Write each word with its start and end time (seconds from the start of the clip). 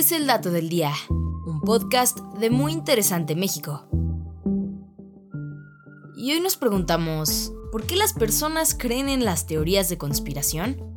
es 0.00 0.12
el 0.12 0.26
dato 0.26 0.50
del 0.50 0.70
día, 0.70 0.94
un 1.10 1.60
podcast 1.60 2.20
de 2.38 2.48
Muy 2.48 2.72
Interesante 2.72 3.36
México. 3.36 3.86
Y 6.16 6.32
hoy 6.32 6.40
nos 6.40 6.56
preguntamos, 6.56 7.52
¿por 7.70 7.84
qué 7.84 7.96
las 7.96 8.14
personas 8.14 8.74
creen 8.74 9.10
en 9.10 9.26
las 9.26 9.46
teorías 9.46 9.90
de 9.90 9.98
conspiración? 9.98 10.89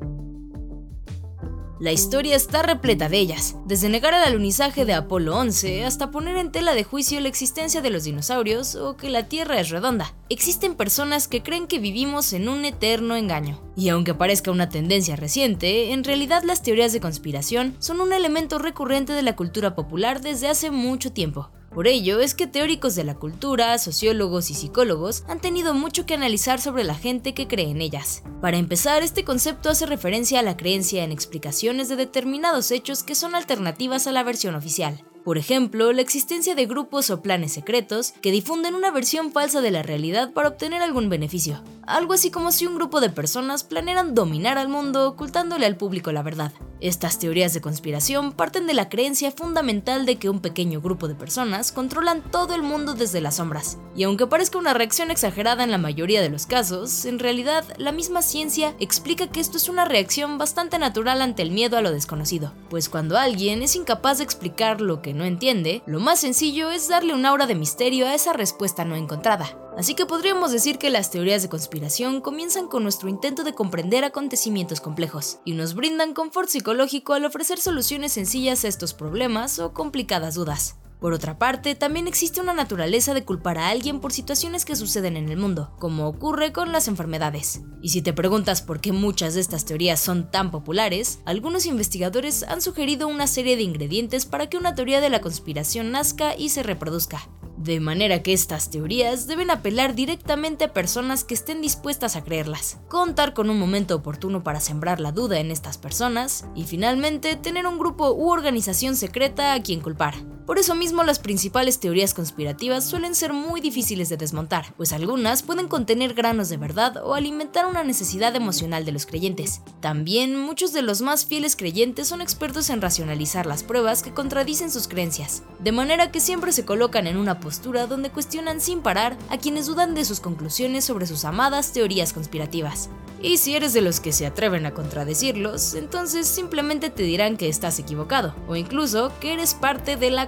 La 1.80 1.92
historia 1.92 2.36
está 2.36 2.62
repleta 2.62 3.10
de 3.10 3.18
ellas, 3.18 3.56
desde 3.66 3.90
negar 3.90 4.14
el 4.14 4.22
alunizaje 4.22 4.86
de 4.86 4.94
Apolo 4.94 5.36
11 5.36 5.86
hasta 5.86 6.12
poner 6.12 6.38
en 6.38 6.52
tela 6.52 6.76
de 6.76 6.84
juicio 6.84 7.20
la 7.20 7.30
existencia 7.30 7.82
de 7.82 7.90
los 7.90 8.04
dinosaurios 8.04 8.76
o 8.76 8.96
que 8.96 9.10
la 9.10 9.28
Tierra 9.28 9.60
es 9.60 9.70
redonda. 9.70 10.14
Existen 10.30 10.76
personas 10.76 11.28
que 11.28 11.42
creen 11.42 11.66
que 11.66 11.80
vivimos 11.80 12.32
en 12.34 12.48
un 12.48 12.64
eterno 12.64 13.16
engaño. 13.16 13.60
Y 13.76 13.90
aunque 13.90 14.14
parezca 14.14 14.52
una 14.52 14.70
tendencia 14.70 15.16
reciente, 15.16 15.94
en 15.94 16.04
realidad 16.04 16.44
las 16.44 16.62
teorías 16.62 16.94
de 16.94 17.02
conspiración 17.02 17.76
son 17.80 18.02
un 18.02 18.14
elemento 18.14 18.60
recurrente 18.60 19.14
de 19.14 19.24
la 19.24 19.36
cultura 19.36 19.74
popular 19.74 20.22
desde 20.22 20.50
hace 20.50 20.70
mucho 20.70 21.12
tiempo. 21.12 21.50
Por 21.74 21.88
ello 21.88 22.20
es 22.20 22.36
que 22.36 22.46
teóricos 22.46 22.94
de 22.94 23.04
la 23.04 23.16
cultura, 23.16 23.80
sociólogos 23.80 24.52
y 24.52 24.54
psicólogos 24.54 25.24
han 25.28 25.40
tenido 25.40 25.74
mucho 25.74 26.06
que 26.06 26.14
analizar 26.14 26.62
sobre 26.62 26.84
la 26.84 26.94
gente 26.94 27.34
que 27.34 27.48
cree 27.48 27.72
en 27.72 27.82
ellas. 27.82 28.22
Para 28.42 28.58
empezar, 28.58 29.02
este 29.02 29.24
concepto 29.24 29.72
hace 29.72 29.88
referencia 29.88 30.40
a 30.40 30.44
la 30.44 30.56
creencia 30.56 31.04
en 31.04 31.12
explicaciones 31.12 31.90
de 31.90 31.96
determinados 31.96 32.70
hechos 32.70 33.02
que 33.02 33.16
son 33.16 33.34
alternativas 33.34 34.06
a 34.06 34.12
la 34.12 34.22
versión 34.22 34.54
oficial. 34.54 35.04
Por 35.24 35.38
ejemplo, 35.38 35.94
la 35.94 36.02
existencia 36.02 36.54
de 36.54 36.66
grupos 36.66 37.10
o 37.10 37.22
planes 37.22 37.54
secretos 37.54 38.12
que 38.22 38.32
difunden 38.32 38.76
una 38.76 38.92
versión 38.92 39.32
falsa 39.32 39.62
de 39.62 39.72
la 39.72 39.82
realidad 39.82 40.32
para 40.34 40.50
obtener 40.50 40.82
algún 40.82 41.10
beneficio. 41.10 41.64
Algo 41.86 42.14
así 42.14 42.32
como 42.32 42.54
si 42.54 42.66
un 42.66 42.76
grupo 42.76 43.02
de 43.02 43.10
personas 43.10 43.64
planearan 43.64 44.16
dominar 44.16 44.58
al 44.58 44.70
mundo 44.70 45.08
ocultándole 45.08 45.66
al 45.66 45.76
público 45.76 46.14
la 46.14 46.24
verdad. 46.24 46.54
Estas 46.80 47.20
teorías 47.20 47.54
de 47.54 47.62
conspiración 47.62 48.32
parten 48.32 48.68
de 48.68 48.74
la 48.74 48.90
creencia 48.90 49.32
fundamental 49.32 50.06
de 50.06 50.18
que 50.18 50.30
un 50.30 50.40
pequeño 50.40 50.82
grupo 50.82 51.08
de 51.08 51.16
personas 51.16 51.72
controlan 51.72 52.22
todo 52.22 52.56
el 52.56 52.62
mundo 52.62 52.94
desde 52.94 53.22
las 53.22 53.36
sombras. 53.36 53.78
Y 53.96 54.04
aunque 54.04 54.28
parezca 54.28 54.58
una 54.58 54.74
reacción 54.74 55.12
exagerada 55.12 55.64
en 55.64 55.72
la 55.72 55.78
mayoría 55.78 56.22
de 56.22 56.30
los 56.30 56.46
casos, 56.46 57.06
en 57.06 57.20
realidad 57.20 57.66
la 57.78 57.92
misma 57.92 58.22
ciencia 58.22 58.76
explica 58.80 59.28
que 59.28 59.40
esto 59.40 59.58
es 59.58 59.70
una 59.70 59.86
reacción 59.86 60.38
bastante 60.38 60.80
natural 60.80 61.22
ante 61.22 61.42
el 61.42 61.52
miedo 61.52 61.78
a 61.78 61.82
lo 61.82 61.92
desconocido. 61.92 62.54
Pues 62.70 62.90
cuando 62.90 63.18
alguien 63.18 63.62
es 63.62 63.76
incapaz 63.76 64.18
de 64.18 64.24
explicar 64.26 64.82
lo 64.82 65.02
que 65.02 65.14
no 65.14 65.26
entiende, 65.26 65.84
lo 65.86 66.00
más 66.00 66.20
sencillo 66.20 66.72
es 66.72 66.88
darle 66.88 67.14
un 67.14 67.26
aura 67.26 67.46
de 67.46 67.56
misterio 67.56 68.08
a 68.08 68.14
esa 68.14 68.34
respuesta 68.34 68.86
no 68.86 68.96
encontrada. 68.96 69.63
Así 69.78 69.96
que 69.96 70.06
podríamos 70.06 70.52
decir 70.52 70.78
que 70.78 70.92
las 70.92 71.10
teorías 71.10 71.42
de 71.42 71.50
conspiración 71.50 72.22
comienzan 72.22 72.68
con 72.68 72.84
nuestro 72.84 73.10
intento 73.10 73.44
de 73.44 73.54
comprender 73.54 74.04
acontecimientos 74.04 74.82
complejos 74.82 75.40
y 75.46 75.54
nos 75.54 75.74
brindan 75.74 76.14
confort 76.14 76.48
psicológico 76.48 77.14
al 77.14 77.26
ofrecer 77.26 77.60
soluciones 77.60 78.14
sencillas 78.14 78.64
a 78.64 78.68
estos 78.68 78.94
problemas 78.94 79.58
o 79.58 79.74
complicadas 79.74 80.36
dudas. 80.36 80.76
Por 81.04 81.12
otra 81.12 81.38
parte, 81.38 81.76
también 81.76 82.08
existe 82.08 82.40
una 82.40 82.54
naturaleza 82.54 83.14
de 83.14 83.26
culpar 83.26 83.58
a 83.58 83.68
alguien 83.68 84.00
por 84.00 84.14
situaciones 84.14 84.64
que 84.64 84.78
suceden 84.78 85.18
en 85.18 85.28
el 85.28 85.38
mundo, 85.38 85.76
como 85.78 86.08
ocurre 86.08 86.54
con 86.54 86.72
las 86.72 86.88
enfermedades. 86.88 87.60
Y 87.82 87.90
si 87.90 88.02
te 88.02 88.14
preguntas 88.14 88.62
por 88.62 88.80
qué 88.80 88.94
muchas 88.94 89.34
de 89.34 89.42
estas 89.42 89.66
teorías 89.66 90.00
son 90.00 90.32
tan 90.32 90.50
populares, 90.50 91.20
algunos 91.26 91.66
investigadores 91.66 92.44
han 92.44 92.62
sugerido 92.62 93.10
una 93.10 93.28
serie 93.28 93.58
de 93.58 93.64
ingredientes 93.64 94.26
para 94.26 94.48
que 94.48 94.56
una 94.56 94.76
teoría 94.76 95.02
de 95.02 95.10
la 95.10 95.20
conspiración 95.20 95.92
nazca 95.92 96.38
y 96.38 96.50
se 96.50 96.64
reproduzca. 96.64 97.28
De 97.64 97.80
manera 97.80 98.22
que 98.22 98.34
estas 98.34 98.70
teorías 98.70 99.26
deben 99.26 99.50
apelar 99.50 99.96
directamente 99.96 100.66
a 100.66 100.74
personas 100.74 101.24
que 101.24 101.34
estén 101.34 101.62
dispuestas 101.62 102.18
a 102.18 102.24
creerlas, 102.26 102.82
contar 102.90 103.34
con 103.34 103.50
un 103.50 103.58
momento 103.58 103.96
oportuno 103.96 104.44
para 104.44 104.60
sembrar 104.60 105.00
la 105.00 105.14
duda 105.14 105.40
en 105.40 105.50
estas 105.50 105.78
personas 105.78 106.46
y 106.56 106.66
finalmente 106.66 107.38
tener 107.38 107.66
un 107.66 107.80
grupo 107.80 108.12
u 108.12 108.32
organización 108.32 108.98
secreta 108.98 109.54
a 109.54 109.64
quien 109.64 109.80
culpar. 109.80 110.33
Por 110.46 110.60
eso 110.60 110.76
mismo 110.76 111.04
las 111.04 111.20
principales 111.20 111.80
teorías 111.80 112.14
conspirativas 112.14 112.86
suelen 112.86 113.16
ser 113.16 113.32
muy 113.32 113.62
difíciles 113.62 114.10
de 114.10 114.18
desmontar, 114.18 114.74
pues 114.76 114.92
algunas 114.92 115.42
pueden 115.42 115.70
contener 115.70 116.14
granos 116.14 116.50
de 116.50 116.58
verdad 116.58 116.98
o 116.98 117.16
alimentar 117.16 117.66
una 117.66 117.86
necesidad 117.86 118.36
emocional 118.36 118.84
de 118.84 118.92
los 118.92 119.06
creyentes. 119.06 119.62
También 119.80 120.38
muchos 120.38 120.74
de 120.74 120.82
los 120.82 121.02
más 121.02 121.26
fieles 121.26 121.56
creyentes 121.56 122.10
son 122.10 122.22
expertos 122.22 122.70
en 122.70 122.82
racionalizar 122.82 123.46
las 123.46 123.64
pruebas 123.64 124.04
que 124.04 124.14
contradicen 124.14 124.70
sus 124.70 124.90
creencias, 124.90 125.44
de 125.60 125.72
manera 125.72 126.12
que 126.12 126.20
siempre 126.20 126.52
se 126.52 126.66
colocan 126.66 127.08
en 127.08 127.16
una 127.16 127.40
postura 127.40 127.88
donde 127.88 128.10
cuestionan 128.10 128.60
sin 128.60 128.82
parar 128.82 129.18
a 129.30 129.38
quienes 129.38 129.68
dudan 129.68 129.96
de 129.96 130.04
sus 130.04 130.20
conclusiones 130.20 130.84
sobre 130.84 131.08
sus 131.08 131.24
amadas 131.24 131.72
teorías 131.72 132.12
conspirativas. 132.12 132.90
Y 133.24 133.38
si 133.38 133.56
eres 133.56 133.72
de 133.72 133.80
los 133.80 134.02
que 134.02 134.12
se 134.12 134.26
atreven 134.26 134.66
a 134.66 134.74
contradecirlos, 134.74 135.76
entonces 135.76 136.28
simplemente 136.28 136.90
te 136.90 137.04
dirán 137.04 137.38
que 137.38 137.48
estás 137.48 137.80
equivocado, 137.80 138.36
o 138.50 138.58
incluso 138.58 139.14
que 139.22 139.32
eres 139.32 139.54
parte 139.54 139.96
de 139.96 140.12
la 140.12 140.28